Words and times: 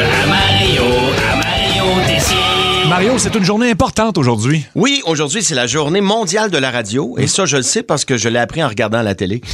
à 0.00 0.26
Mario, 0.26 0.84
à 1.30 1.36
Mario 1.36 1.84
Tessier. 2.06 2.36
Mario, 2.88 3.18
c'est 3.18 3.34
une 3.34 3.44
journée 3.44 3.70
importante 3.70 4.16
aujourd'hui. 4.16 4.64
Oui, 4.74 5.02
aujourd'hui, 5.04 5.42
c'est 5.42 5.54
la 5.54 5.66
journée 5.66 6.00
mondiale 6.00 6.50
de 6.50 6.56
la 6.56 6.70
radio. 6.70 7.14
Et 7.18 7.26
ça, 7.26 7.44
je 7.44 7.58
le 7.58 7.62
sais 7.62 7.82
parce 7.82 8.06
que 8.06 8.16
je 8.16 8.28
l'ai 8.30 8.38
appris 8.38 8.64
en 8.64 8.68
regardant 8.68 9.02
la 9.02 9.14
télé. 9.14 9.42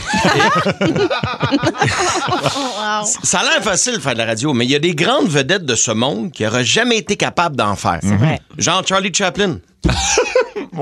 Ça 3.23 3.41
a 3.41 3.43
l'air 3.45 3.63
facile 3.63 3.95
de 3.97 4.01
faire 4.01 4.15
de 4.15 4.19
la 4.19 4.27
radio, 4.27 4.53
mais 4.53 4.65
il 4.65 4.71
y 4.71 4.75
a 4.75 4.79
des 4.81 4.95
grandes 4.95 5.29
vedettes 5.29 5.65
de 5.65 5.75
ce 5.75 5.91
monde 5.91 6.31
qui 6.33 6.45
n'auraient 6.45 6.65
jamais 6.65 6.99
été 6.99 7.17
capables 7.17 7.57
d'en 7.57 7.75
faire. 7.77 7.99
C'est 8.03 8.17
vrai. 8.17 8.41
Genre 8.57 8.83
Charlie 8.87 9.13
Chaplin. 9.13 9.59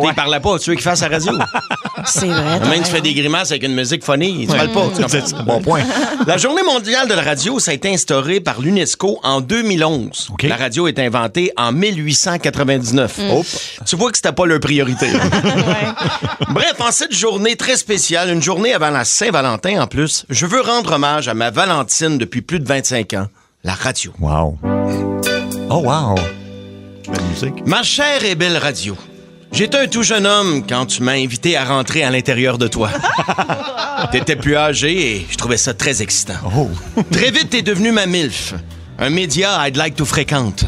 Il 0.02 0.14
parlait 0.14 0.40
pas, 0.40 0.58
tu 0.58 0.70
veux 0.70 0.76
qu'il 0.76 0.84
fasse 0.84 1.00
la 1.00 1.08
radio. 1.08 1.32
C'est 2.04 2.26
vrai. 2.26 2.60
Même 2.60 2.82
tu 2.82 2.90
fais 2.90 3.00
des 3.00 3.14
grimaces 3.14 3.50
avec 3.50 3.62
une 3.64 3.74
musique 3.74 4.04
funny, 4.04 4.46
tu 4.46 4.56
parles 4.56 4.72
pas. 4.72 4.88
tu 4.94 5.02
comprends? 5.02 5.42
Bon 5.44 5.60
point. 5.60 5.82
La 6.26 6.36
journée 6.36 6.62
mondiale 6.62 7.08
de 7.08 7.14
la 7.14 7.22
radio, 7.22 7.58
ça 7.58 7.70
a 7.70 7.74
été 7.74 7.92
instauré 7.92 8.40
par 8.40 8.60
l'UNESCO 8.60 9.20
en 9.22 9.40
2011. 9.40 10.28
OK. 10.32 10.42
La 10.44 10.56
radio 10.56 10.86
est 10.88 10.98
inventée 10.98 11.52
en 11.56 11.72
1899. 11.72 13.18
Mm. 13.18 13.30
Hop. 13.30 13.46
Tu 13.86 13.96
vois 13.96 14.10
que 14.10 14.16
c'était 14.16 14.32
pas 14.32 14.46
leur 14.46 14.60
priorité. 14.60 15.08
Bref, 16.50 16.74
en 16.80 16.92
cette 16.92 17.14
journée 17.14 17.56
très 17.56 17.76
spéciale, 17.76 18.30
une 18.30 18.42
journée 18.42 18.74
avant 18.74 18.90
la 18.90 19.04
Saint-Valentin 19.04 19.82
en 19.82 19.86
plus, 19.86 20.26
je 20.28 20.46
veux 20.46 20.60
rendre 20.60 20.92
hommage 20.92 21.28
à 21.28 21.34
ma 21.34 21.50
Valentine 21.50 22.18
depuis 22.18 22.42
plus 22.42 22.60
de 22.60 22.66
25 22.66 23.14
ans, 23.14 23.26
la 23.64 23.74
radio. 23.74 24.12
Wow. 24.20 24.58
Oh, 25.70 25.82
wow. 25.84 26.14
Belle 27.08 27.24
musique. 27.30 27.66
Ma 27.66 27.82
chère 27.82 28.24
et 28.24 28.34
belle 28.34 28.56
radio. 28.56 28.96
J'étais 29.56 29.78
un 29.78 29.86
tout 29.86 30.02
jeune 30.02 30.26
homme 30.26 30.64
quand 30.68 30.84
tu 30.84 31.02
m'as 31.02 31.12
invité 31.12 31.56
à 31.56 31.64
rentrer 31.64 32.02
à 32.04 32.10
l'intérieur 32.10 32.58
de 32.58 32.68
toi. 32.68 32.90
T'étais 34.12 34.36
plus 34.36 34.54
âgé 34.54 35.12
et 35.16 35.26
je 35.30 35.36
trouvais 35.38 35.56
ça 35.56 35.72
très 35.72 36.02
excitant. 36.02 36.34
Oh. 36.54 36.68
Très 37.10 37.30
vite, 37.30 37.48
t'es 37.48 37.62
devenu 37.62 37.90
ma 37.90 38.04
MILF. 38.04 38.52
Un 38.98 39.08
média 39.08 39.66
I'd 39.66 39.78
like 39.78 39.96
to 39.96 40.04
fréquente. 40.04 40.66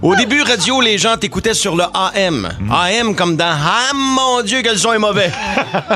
Au 0.00 0.16
début, 0.16 0.40
radio, 0.40 0.80
les 0.80 0.96
gens 0.96 1.18
t'écoutaient 1.18 1.52
sur 1.52 1.76
le 1.76 1.84
AM. 1.92 2.48
AM 2.72 3.14
comme 3.14 3.36
dans 3.36 3.54
Ah 3.54 3.92
mon 3.94 4.40
Dieu, 4.40 4.60
quel 4.62 4.78
son 4.78 4.94
est 4.94 4.98
mauvais. 4.98 5.30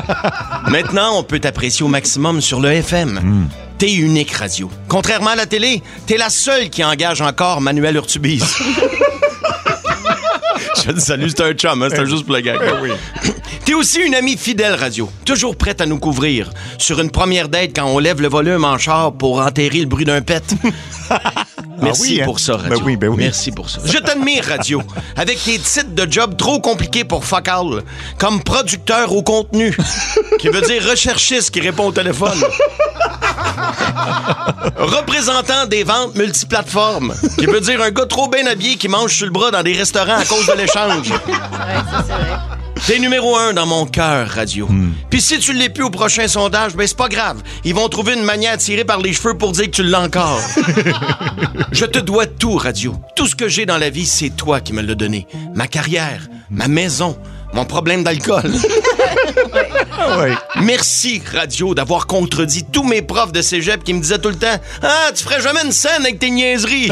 Maintenant, 0.67 1.17
on 1.17 1.23
peut 1.23 1.39
t'apprécier 1.39 1.83
au 1.83 1.89
maximum 1.89 2.41
sur 2.41 2.59
le 2.59 2.71
FM. 2.71 3.47
T'es 3.79 3.91
unique, 3.91 4.33
radio. 4.33 4.69
Contrairement 4.87 5.31
à 5.31 5.35
la 5.35 5.47
télé, 5.47 5.81
t'es 6.05 6.17
la 6.17 6.29
seule 6.29 6.69
qui 6.69 6.83
engage 6.83 7.21
encore 7.21 7.59
Manuel 7.59 7.95
Urtubise. 7.95 8.45
Je 10.85 10.91
te 10.91 10.99
salue, 10.99 11.27
c'est 11.29 11.41
un 11.41 11.53
chum, 11.53 11.81
hein, 11.81 11.87
c'était 11.89 12.05
juste 12.05 12.25
pour 12.25 12.33
la 12.33 12.43
gag. 12.43 12.59
T'es 13.65 13.73
aussi 13.73 14.01
une 14.01 14.13
amie 14.13 14.37
fidèle, 14.37 14.75
Radio. 14.75 15.09
Toujours 15.25 15.55
prête 15.55 15.81
à 15.81 15.87
nous 15.87 15.97
couvrir. 15.97 16.51
Sur 16.77 16.99
une 16.99 17.09
première 17.09 17.49
date, 17.49 17.71
quand 17.75 17.87
on 17.87 17.97
lève 17.97 18.21
le 18.21 18.27
volume 18.27 18.63
en 18.63 18.77
char 18.77 19.11
pour 19.13 19.39
enterrer 19.39 19.79
le 19.79 19.87
bruit 19.87 20.05
d'un 20.05 20.21
pet. 20.21 20.43
Merci 21.81 22.13
oui, 22.13 22.21
hein? 22.21 22.25
pour 22.25 22.39
ça, 22.39 22.57
Radio. 22.57 22.77
Ben 22.77 22.85
oui, 22.85 22.97
ben 22.97 23.07
oui. 23.09 23.17
Merci 23.17 23.51
pour 23.51 23.69
ça. 23.69 23.79
Je 23.83 23.97
t'admire, 23.97 24.45
Radio. 24.45 24.83
Avec 25.15 25.43
tes 25.43 25.57
titres 25.57 25.93
de 25.93 26.11
job 26.11 26.37
trop 26.37 26.59
compliqués 26.59 27.03
pour 27.03 27.25
fuck 27.25 27.47
all. 27.47 27.81
Comme 28.19 28.43
producteur 28.43 29.11
au 29.11 29.23
contenu. 29.23 29.75
qui 30.39 30.49
veut 30.49 30.61
dire 30.61 30.83
recherchiste 30.87 31.51
qui 31.51 31.61
répond 31.61 31.87
au 31.87 31.91
téléphone. 31.91 32.37
Représentant 34.77 35.65
des 35.67 35.83
ventes 35.83 36.15
multiplateformes, 36.15 37.13
qui 37.37 37.45
veut 37.45 37.61
dire 37.61 37.81
un 37.81 37.91
gars 37.91 38.05
trop 38.05 38.27
bien 38.27 38.45
habillé 38.45 38.75
qui 38.75 38.87
mange 38.87 39.13
sur 39.13 39.25
le 39.25 39.31
bras 39.31 39.51
dans 39.51 39.63
des 39.63 39.73
restaurants 39.73 40.17
à 40.17 40.25
cause 40.25 40.47
de 40.47 40.53
l'échange. 40.53 41.11
T'es 42.87 42.99
numéro 42.99 43.35
un 43.35 43.53
dans 43.53 43.65
mon 43.65 43.85
cœur, 43.87 44.27
radio. 44.29 44.69
Puis 45.09 45.19
si 45.19 45.39
tu 45.39 45.53
l'es 45.53 45.69
plus 45.69 45.83
au 45.83 45.89
prochain 45.89 46.27
sondage, 46.27 46.75
ben 46.75 46.85
c'est 46.85 46.97
pas 46.97 47.09
grave. 47.09 47.41
Ils 47.63 47.73
vont 47.73 47.89
trouver 47.89 48.13
une 48.13 48.23
manière 48.23 48.53
à 48.53 48.57
tirer 48.57 48.83
par 48.83 48.99
les 48.99 49.11
cheveux 49.11 49.35
pour 49.35 49.53
dire 49.53 49.65
que 49.65 49.71
tu 49.71 49.83
l'as 49.83 50.01
encore. 50.01 50.39
Je 51.71 51.85
te 51.85 51.97
dois 51.97 52.27
tout, 52.27 52.57
radio. 52.57 52.95
Tout 53.15 53.25
ce 53.25 53.35
que 53.35 53.47
j'ai 53.47 53.65
dans 53.65 53.77
la 53.79 53.89
vie, 53.89 54.05
c'est 54.05 54.29
toi 54.29 54.59
qui 54.59 54.73
me 54.73 54.83
l'as 54.83 54.93
donné. 54.93 55.25
Ma 55.55 55.67
carrière, 55.67 56.27
ma 56.51 56.67
maison, 56.67 57.17
mon 57.53 57.65
problème 57.65 58.03
d'alcool. 58.03 58.51
Merci, 60.61 61.21
Radio, 61.33 61.73
d'avoir 61.73 62.07
contredit 62.07 62.65
tous 62.71 62.83
mes 62.83 63.01
profs 63.01 63.31
de 63.31 63.41
cégep 63.41 63.83
qui 63.83 63.93
me 63.93 64.01
disaient 64.01 64.19
tout 64.19 64.29
le 64.29 64.35
temps 64.35 64.59
Ah, 64.81 65.11
tu 65.15 65.23
ferais 65.23 65.41
jamais 65.41 65.61
une 65.63 65.71
scène 65.71 66.01
avec 66.01 66.19
tes 66.19 66.29
niaiseries. 66.29 66.91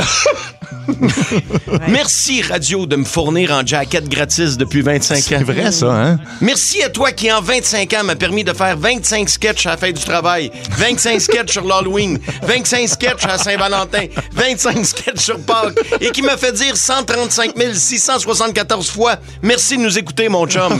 Merci, 1.87 2.41
Radio, 2.41 2.85
de 2.85 2.95
me 2.95 3.05
fournir 3.05 3.51
en 3.51 3.65
jacket 3.65 4.07
gratis 4.07 4.57
depuis 4.57 4.81
25 4.81 5.15
ans. 5.15 5.21
C'est 5.27 5.43
vrai, 5.43 5.71
ça, 5.71 5.91
hein? 5.91 6.19
Merci 6.41 6.81
à 6.83 6.89
toi 6.89 7.11
qui, 7.11 7.31
en 7.31 7.41
25 7.41 7.93
ans, 7.93 8.03
m'a 8.03 8.15
permis 8.15 8.43
de 8.43 8.53
faire 8.53 8.77
25 8.77 9.29
sketchs 9.29 9.65
à 9.65 9.71
la 9.71 9.77
fête 9.77 9.97
du 9.97 10.03
travail, 10.03 10.51
25 10.77 11.19
sketchs 11.21 11.51
sur 11.51 11.65
l'Halloween, 11.65 12.19
25 12.43 12.87
sketchs 12.87 13.25
à 13.25 13.37
Saint-Valentin, 13.37 14.05
25 14.33 14.85
sketchs 14.85 15.21
sur 15.21 15.39
Pâques 15.39 15.79
et 16.01 16.11
qui 16.11 16.21
m'a 16.21 16.37
fait 16.37 16.53
dire 16.53 16.75
135 16.75 17.53
674 17.73 18.89
fois 18.89 19.15
Merci 19.41 19.77
de 19.77 19.81
nous 19.81 19.97
écouter, 19.97 20.29
mon 20.29 20.47
chum. 20.47 20.79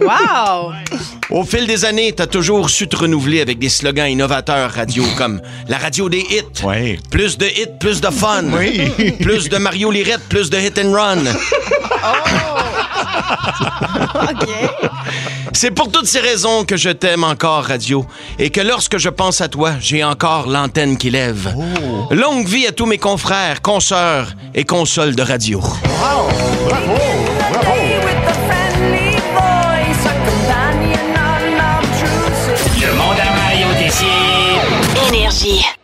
Wow! 0.00 0.72
Au 1.30 1.44
fil 1.44 1.66
des 1.66 1.84
années, 1.84 2.12
t'as 2.12 2.26
toujours 2.26 2.70
su 2.70 2.88
te 2.88 2.96
renouveler 2.96 3.40
avec 3.40 3.58
des 3.58 3.68
slogans 3.68 4.10
innovateurs 4.10 4.72
radio 4.72 5.04
comme 5.16 5.40
la 5.68 5.78
radio 5.78 6.08
des 6.08 6.18
hits. 6.28 6.64
Ouais. 6.64 6.98
Plus 7.10 7.38
de 7.38 7.46
hits, 7.46 7.78
plus 7.78 8.00
de 8.00 8.10
fun. 8.10 8.44
Oui. 8.52 8.90
Plus 9.20 9.48
de 9.48 9.56
Mario 9.58 9.92
Lirette, 9.92 10.22
plus 10.28 10.50
de 10.50 10.58
hit 10.58 10.78
and 10.78 10.92
run. 10.92 11.18
OK. 14.14 14.48
C'est 15.52 15.70
pour 15.70 15.90
toutes 15.90 16.06
ces 16.06 16.20
raisons 16.20 16.64
que 16.64 16.76
je 16.76 16.90
t'aime 16.90 17.22
encore, 17.22 17.64
radio, 17.64 18.04
et 18.38 18.50
que 18.50 18.60
lorsque 18.60 18.98
je 18.98 19.08
pense 19.08 19.40
à 19.40 19.48
toi, 19.48 19.72
j'ai 19.80 20.02
encore 20.02 20.48
l'antenne 20.48 20.96
qui 20.96 21.10
lève. 21.10 21.54
Longue 22.10 22.46
vie 22.46 22.66
à 22.66 22.72
tous 22.72 22.86
mes 22.86 22.98
confrères, 22.98 23.62
consoeurs 23.62 24.34
et 24.54 24.64
consoles 24.64 25.14
de 25.14 25.22
radio. 25.22 25.60
À 35.40 35.46
Mario 35.46 35.56
Tessier. 35.56 35.56
Énergie. 35.56 35.79